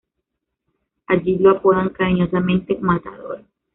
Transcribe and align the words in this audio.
Allí 1.05 1.37
lo 1.37 1.51
apodan 1.51 1.89
cariñosamente 1.89 2.75
"Matador". 2.81 3.45